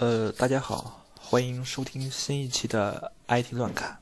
[0.00, 3.98] 呃，大家好，欢迎收听新一期的 IT 乱侃，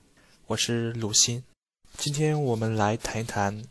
[0.47, 1.43] 我是鲁鑫。
[1.97, 3.65] 今天我们来谈一谈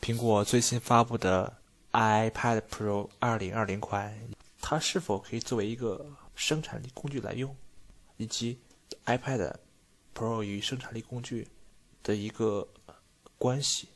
[0.00, 1.52] 苹果最新发布的
[1.90, 4.16] iPad Pro 2020款，
[4.60, 6.06] 它是否可以作为一个
[6.36, 7.56] 生产力工具来用，
[8.16, 8.60] 以及
[9.04, 9.52] iPad
[10.14, 11.48] Pro 与生产力工具
[12.04, 12.68] 的一个
[13.38, 13.88] 关系。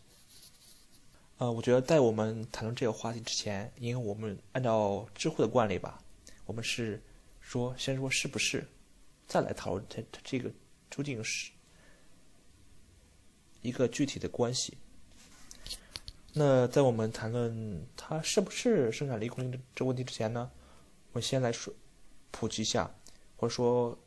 [1.39, 6.03] 呃，我觉得在我们谈论这个话题之前，因为我们按照知乎的惯例吧，
[6.47, 7.01] 我们是。
[7.51, 8.65] 说先说是不是，
[9.27, 10.49] 再来讨论它它这个
[10.89, 11.51] 究竟是
[13.61, 14.79] 一个具体的关系。
[16.33, 20.49] 那在我们谈论它是不是生产力工具这个问题之前呢，
[21.11, 21.75] 我先来说
[22.31, 22.89] 普及一下，
[23.37, 23.99] 或者说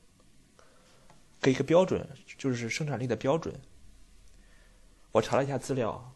[1.41, 2.07] 给一个标准，
[2.37, 3.53] 就是生产力的标准。
[5.11, 6.15] 我查了一下资料，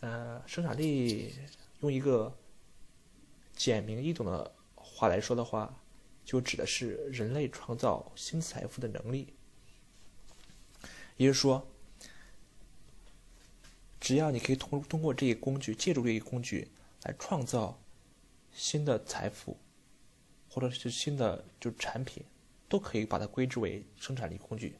[0.00, 1.34] 呃，生产力
[1.80, 2.36] 用一个
[3.54, 5.74] 简明易懂的话来说的话。
[6.26, 9.32] 就指的是人类创造新财富的能力，
[11.16, 11.64] 也就是说，
[14.00, 16.72] 只要你可以通通过这一工具，借助这一工具
[17.04, 17.80] 来创造
[18.52, 19.56] 新的财富，
[20.50, 22.24] 或者是新的就产品，
[22.68, 24.76] 都可以把它归之为生产力工具。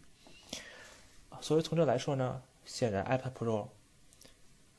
[1.41, 3.69] 所以从这来说呢，显然 iPad Pro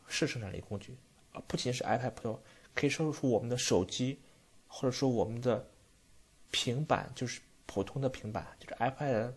[0.05, 0.97] 是生产力工具
[1.31, 2.39] 啊，不仅是 iPad Pro，
[2.75, 4.19] 可以说出我们的手机，
[4.67, 5.69] 或者说我们的。
[6.59, 9.31] 平板就是普通的平板，就是 iPad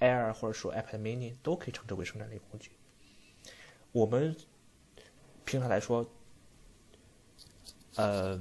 [0.00, 2.70] Air 或者说 iPad Mini 都可以称之为生产力工具。
[3.92, 4.34] 我们
[5.44, 6.10] 平常来说，
[7.96, 8.40] 呃，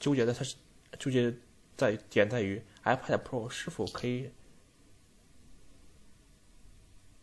[0.00, 0.56] 纠结的它是
[0.98, 1.34] 纠结
[1.76, 4.32] 在点在于 iPad Pro 是否可以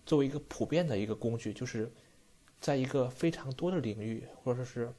[0.06, 1.92] 作为一个普遍的一个工具，就是
[2.62, 4.94] 在一个非常多的领域，或者说是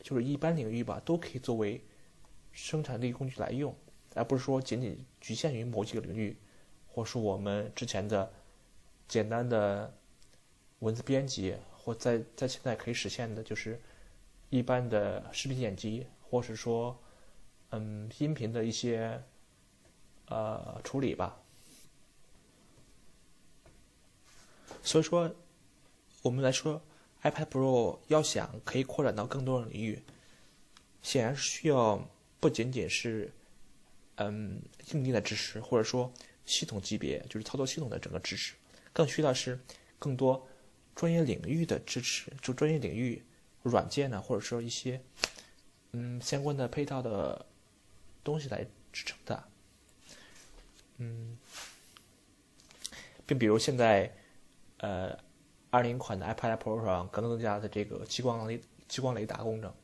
[0.00, 1.84] 就是一般领域吧，都可以作为。
[2.56, 3.76] 生产力工具来用，
[4.14, 6.34] 而不是说仅仅局限于某几个领域，
[6.88, 8.32] 或是我们之前的
[9.06, 9.94] 简单的
[10.78, 13.78] 文字编辑，或在在现在可以实现的，就是
[14.48, 16.98] 一般的视频剪辑，或是说
[17.72, 19.22] 嗯音频的一些
[20.28, 21.38] 呃处理吧。
[24.82, 25.30] 所以说，
[26.22, 26.80] 我们来说
[27.22, 30.02] ，iPad Pro 要想可以扩展到更多的领域，
[31.02, 32.08] 显然是需要。
[32.46, 33.32] 不仅仅是，
[34.14, 34.62] 嗯，
[34.92, 36.12] 硬件的支持，或者说
[36.44, 38.54] 系统级别，就是操作系统的整个支持，
[38.92, 39.58] 更需要是
[39.98, 40.46] 更多
[40.94, 43.20] 专业领域的支持，就专业领域
[43.64, 45.02] 软件呢，或者说一些
[45.90, 47.44] 嗯相关的配套的
[48.22, 49.44] 东西来支撑的，
[50.98, 51.36] 嗯，
[53.26, 54.14] 并比如现在
[54.76, 55.18] 呃
[55.70, 59.74] 二零款的 iPad Pro 上可能增加的这个激光雷激光雷达功能。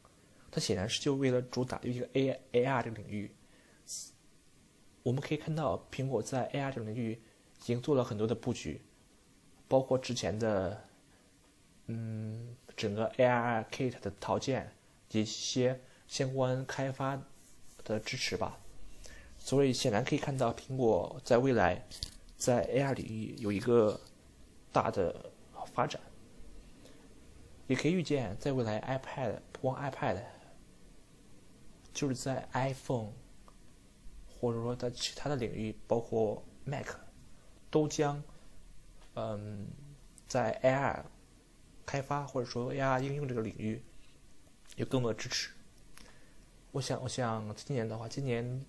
[0.52, 3.34] 它显然是就为了主打一个 A A R 这个领域。
[5.02, 7.12] 我们可以看到，苹果在 A R 这个领域
[7.58, 8.80] 已经做了很多的布局，
[9.66, 10.84] 包括之前的，
[11.86, 14.70] 嗯，整个 A R Kit 的套件，
[15.10, 17.20] 一些相关开发
[17.82, 18.58] 的支持吧。
[19.38, 21.84] 所以显然可以看到，苹果在未来
[22.36, 23.98] 在 A R 领域有一个
[24.70, 25.32] 大的
[25.72, 25.98] 发展。
[27.66, 30.22] 也可以预见，在未来 iPad 不光 iPad。
[31.92, 33.12] 就是在 iPhone，
[34.26, 36.86] 或者说在其他的领域，包括 Mac，
[37.70, 38.22] 都将
[39.14, 39.68] 嗯
[40.26, 41.04] 在 AR
[41.84, 43.82] 开发或者说 AR 应用这个领域
[44.76, 45.50] 有更多的支持。
[46.70, 48.64] 我想，我想今年的话，今年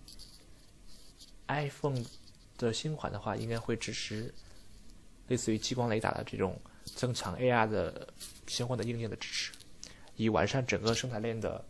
[1.47, 2.03] iPhone
[2.57, 4.33] 的新款的话，应该会支持
[5.27, 8.13] 类似于激光雷达的这种增强 AR 的
[8.47, 9.53] 相关的硬件的支持，
[10.17, 11.63] 以完善整个生态链的。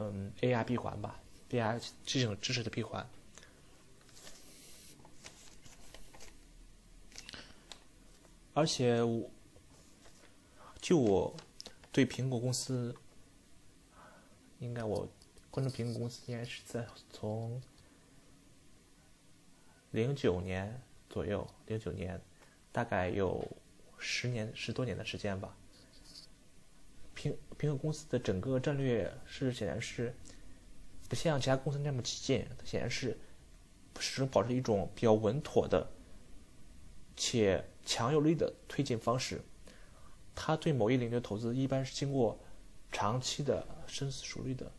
[0.00, 3.04] 嗯，AR 闭环吧，AR 这种知识的闭环。
[8.54, 9.28] 而且我，
[10.80, 11.36] 就我
[11.90, 12.94] 对苹果公司，
[14.60, 15.08] 应该我
[15.50, 17.60] 关注苹果公司应该是在从
[19.90, 20.80] 零九年
[21.10, 22.20] 左右，零九年
[22.70, 23.44] 大概有
[23.98, 25.56] 十年十多年的时间吧。
[27.18, 30.14] 苹苹果公司的整个战略是显然是
[31.08, 33.18] 不像其他公司那么激进，它显然是
[33.98, 35.90] 始终保持一种比较稳妥的
[37.16, 39.42] 且强有力的推进方式。
[40.36, 42.38] 它对某一领域的投资一般是经过
[42.92, 44.70] 长期的深思熟虑的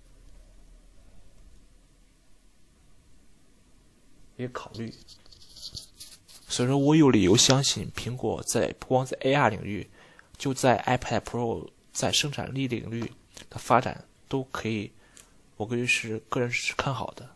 [4.38, 4.94] 一个考虑。
[6.48, 9.90] 所以说我有理由相信，苹果在不光在 AR 领域，
[10.38, 11.70] 就在 iPad Pro。
[12.00, 13.12] 在生产力领域
[13.50, 14.90] 的发展都可以，
[15.58, 17.30] 我个人是个人是看好的。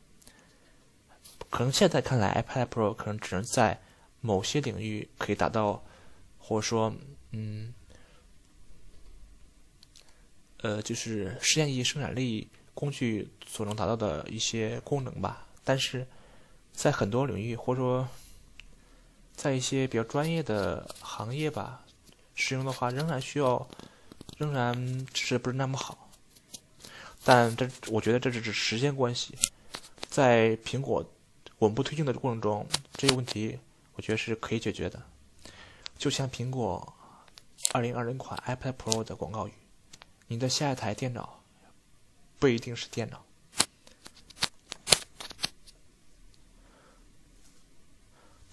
[1.50, 3.81] 可能现在看来，iPad Pro 可能只能在
[4.21, 5.83] 某些领域可以达到，
[6.39, 6.95] 或者说，
[7.31, 7.74] 嗯，
[10.62, 15.45] 呃，就是实验级生产力工具所能达到的一些功能吧。
[15.65, 16.07] 但是
[16.71, 18.07] 在很多领域，或者说
[19.36, 21.83] 在一些比较专业的行业吧，
[22.33, 23.68] 使用的话仍然需要，
[24.44, 26.10] 仍然是不是那么好。
[27.24, 29.38] 但这我觉得这只是时间关系，
[30.10, 31.10] 在苹果
[31.60, 33.57] 稳步推进的过程中，这些问题
[33.94, 35.01] 我觉得是可以解决的。
[35.98, 36.94] 就像苹果
[37.72, 39.54] 二零二零款 iPad Pro 的广告语
[40.28, 41.42] ：“你的下一台电脑
[42.39, 43.24] 不一定是电脑。”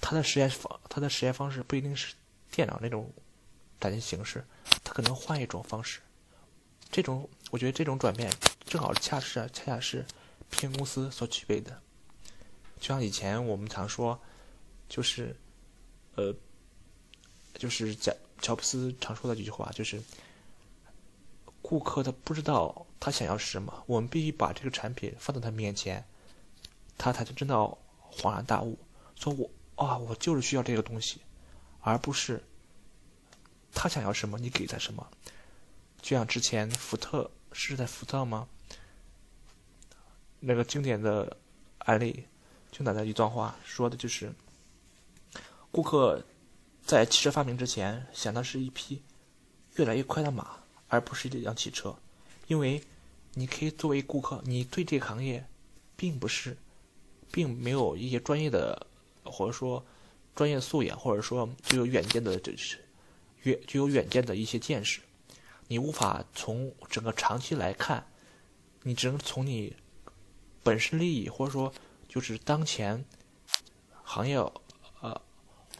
[0.00, 2.14] 它的实验方，它的实验方式不一定是
[2.52, 3.12] 电脑那种
[3.80, 4.44] 展现形式，
[4.90, 6.00] 可能换一种方式。
[6.90, 8.30] 这种，我觉得这种转变。
[8.66, 10.04] 正好恰是恰恰是
[10.50, 11.80] 苹果公司所具备的，
[12.78, 14.20] 就像以前我们常说，
[14.88, 15.34] 就是，
[16.14, 16.34] 呃，
[17.54, 20.00] 就是贾乔布斯常说的几句话，就是
[21.62, 26.04] 顾客他不知道他想要什么，我们必须把这个产品放到他面前，
[26.96, 27.76] 他才知道
[28.12, 28.78] 恍然大悟，
[29.16, 31.20] 说我啊，我就是需要这个东西，
[31.80, 32.42] 而不是
[33.74, 35.06] 他想要什么你给他什么，
[36.02, 38.48] 就像之前福特是在福特吗？
[40.40, 41.36] 那个经典的
[41.78, 42.24] 案例，
[42.72, 44.32] 就拿的一段话，说的就是：
[45.70, 46.24] 顾客
[46.84, 49.02] 在汽车发明之前，想的是一匹
[49.76, 50.56] 越来越快的马，
[50.88, 51.94] 而不是一辆汽车。
[52.46, 52.82] 因为
[53.34, 55.46] 你可以作为顾客，你对这个行业
[55.94, 56.56] 并不是，
[57.30, 58.86] 并没有一些专业的，
[59.22, 59.84] 或者说
[60.34, 62.82] 专业素养，或者说具有远见的，就是
[63.42, 65.00] 远具有远见的一些见识，
[65.68, 68.06] 你无法从整个长期来看，
[68.82, 69.76] 你只能从你。
[70.62, 71.72] 本身利益，或者说
[72.06, 73.02] 就是当前
[74.02, 74.36] 行业
[75.00, 75.18] 呃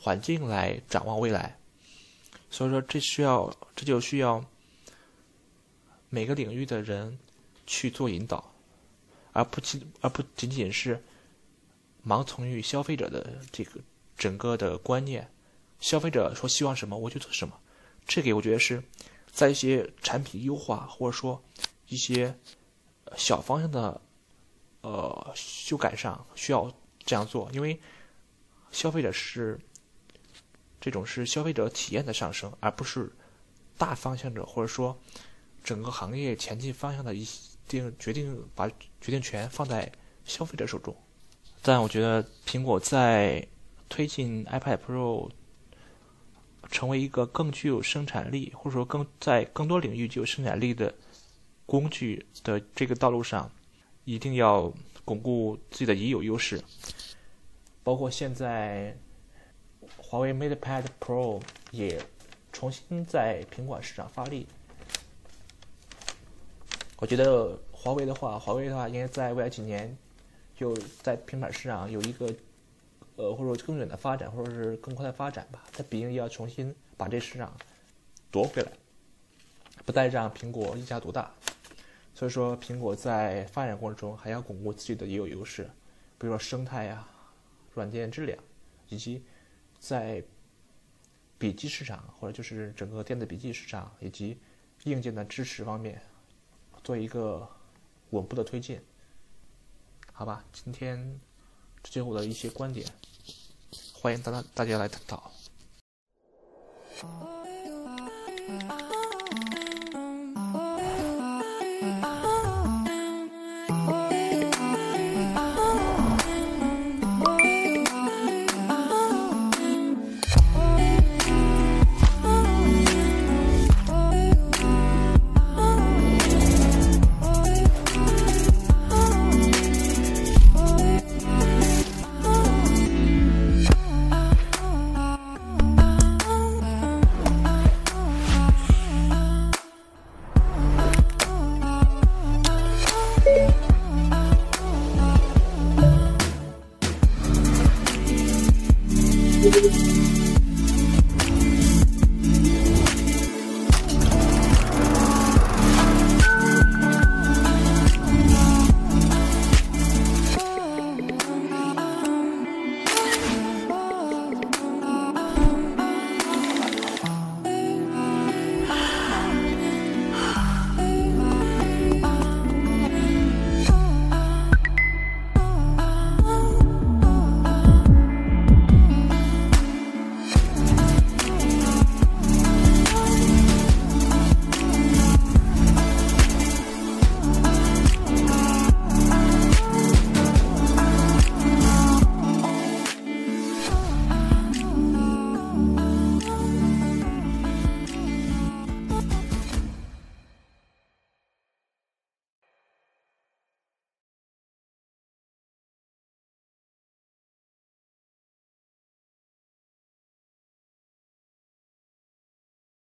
[0.01, 1.59] 环境来展望未来，
[2.49, 4.43] 所以说这需要这就需要
[6.09, 7.19] 每个领域的人
[7.67, 8.55] 去做引导，
[9.33, 11.05] 而不仅而不仅仅是
[12.03, 13.83] 盲从于消费者的这个
[14.17, 15.31] 整个的观念，
[15.81, 17.59] 消费者说希望什么我就做什么，
[18.07, 18.83] 这个我觉得是
[19.33, 21.43] 在一些产品优化或者说
[21.89, 22.39] 一些
[23.17, 24.01] 小方向的。
[24.83, 26.73] 呃，修改上需要
[27.05, 27.79] 这样做，因为
[28.73, 29.61] 消费者是
[30.81, 33.13] 这种是消费者体验的上升，而不是
[33.77, 34.99] 大方向的或者说
[35.63, 37.29] 整个行业前进方向的一
[37.69, 38.67] 定决定，把
[39.03, 39.93] 决定权放在
[40.25, 40.97] 消费者手中。
[41.61, 43.47] 但我觉得苹果在
[43.91, 45.31] 推进 iPad Pro
[46.71, 50.95] 成为一个更具有生产力，或者说更在更多领域具有生产力的
[51.67, 53.51] 工具的这个道路上。
[54.07, 54.73] 一定要
[55.05, 56.61] 巩固自己的已有优势，
[57.85, 58.97] 包括现在
[59.99, 62.01] 华为 MatePad Pro 也
[62.51, 64.47] 重新在苹果市场发力。
[66.97, 69.97] 我觉得华为的话，华为的话应该在未来几年
[70.57, 72.35] 就在平板市场有一个
[73.21, 75.63] 呃，或者说更远的发展，或者是更快的发展吧。
[75.73, 77.55] 它毕竟要重新把这市场
[78.31, 78.73] 夺回来，
[79.85, 81.31] 不再让苹果一家独大。
[82.15, 85.65] 所以说，苹果在发展过程中还要巩固自己的已有优势，
[86.19, 87.07] 比如说生态呀、
[87.75, 88.39] 软件质量，
[88.89, 89.23] 以及
[89.79, 90.25] 在
[91.37, 94.39] 笔记市场或者就是整个电子笔记市场以及
[94.85, 96.01] 硬件的支持方面，
[96.83, 97.47] 做一个
[98.11, 98.81] 稳步的推进。
[100.11, 101.21] 好吧，今天
[101.83, 102.87] 这就是我的一些观点，
[104.03, 105.31] 欢迎大家大家来探讨。